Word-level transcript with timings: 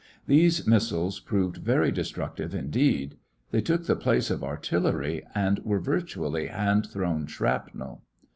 These 0.25 0.65
missiles 0.65 1.19
proved 1.19 1.57
very 1.57 1.91
destructive 1.91 2.55
indeed. 2.55 3.17
They 3.51 3.61
took 3.61 3.85
the 3.85 3.95
place 3.95 4.31
of 4.31 4.43
artillery, 4.43 5.21
and 5.35 5.59
were 5.59 5.77
virtually 5.79 6.47
hand 6.47 6.87
thrown 6.87 7.27
shrapnel. 7.27 8.01